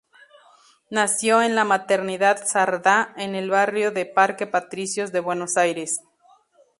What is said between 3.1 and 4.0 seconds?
en el barrio